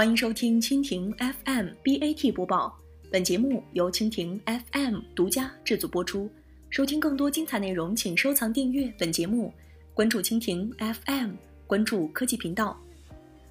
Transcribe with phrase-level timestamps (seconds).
[0.00, 2.74] 欢迎收听蜻蜓 FM BAT 播报，
[3.12, 6.26] 本节目由蜻蜓 FM 独家制作播出。
[6.70, 9.52] 收听更多精彩内容，请收藏订阅本节目，
[9.92, 11.32] 关注蜻蜓 FM，
[11.66, 12.80] 关注科技频道。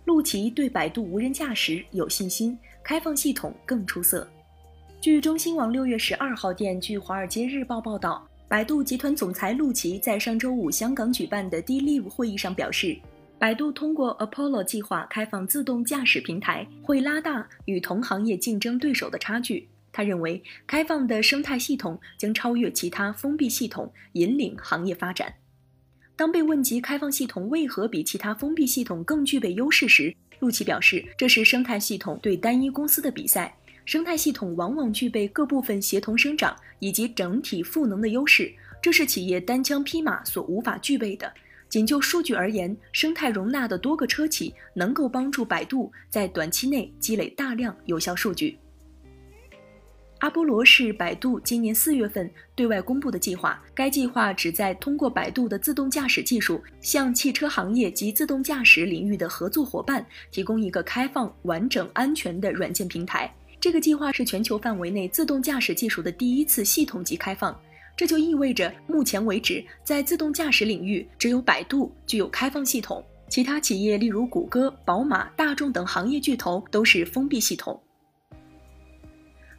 [0.05, 4.27] 陆琪对百度无人驾驶有信心，开放系统更出色。
[4.99, 12.97] 据中新网六月十二号电，据《华尔街日报》报道，百度集团总裁陆琪在上周五香港举办的 D-Live 会议上表示。
[13.39, 19.69] 百度通过 Apollo 计划开放自动驾驶平台，会拉大与同行业竞争对手的差距。
[19.93, 25.33] 他认为，开放的生态系统将超越其他封闭系统，引领行业发展。
[26.17, 33.55] 当被问及开放系统为何比其他封闭系统更具备优势时，陆琪表示，这是生态系统对单一公司的比赛。
[33.85, 41.33] 生态系统往往具备各部分协同生长以及整体赋能的优势，这是企业单枪匹马所无法具备的。
[41.69, 48.57] 仅就数据而言，生态容纳的多个车企能够帮助百度在短期内积累大量有效数据。
[50.17, 63.33] 阿波罗是百度今年四月份对外公布的计划，该计划旨在通过百度的自动驾驶技术，向汽车行业及自动驾驶领域的合作伙伴提供一个开放、完整、安全的软件平台。
[63.61, 67.57] 这个计划是全球范围内自动驾驶技术的第一次系统级开放。
[67.99, 77.77] 这就意味着，目前为止，在自动驾驶领域，只有百度具有开放系统，其他企业，例如谷歌、宝马、大众等行业巨头，都是封闭系统。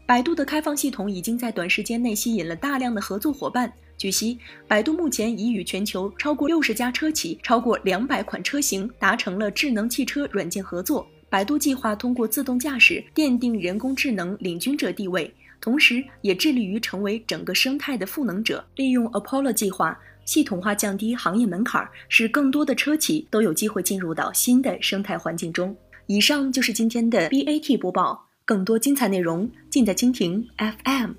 [0.06, 3.70] 百度的开放系统已经在短时间内吸引了大量的合作伙伴。
[3.98, 11.06] 据悉，百度目前已与全球超过六十家车企、超过两百款车型达成了智能汽车软件合作。
[11.28, 15.30] 百度计划通过自动驾驶奠定人工智能领军者地位。
[15.60, 18.64] 同时，也致力于成为整个生态的赋能者。
[18.76, 25.76] 利用 Apollo 计划，系统化降低行业门槛，使更多的车企都有机会进入到新的生态环境中。
[26.06, 31.12] 以上就是今天的 BAT 播报，更多精彩内容尽在蜻蜓 FM。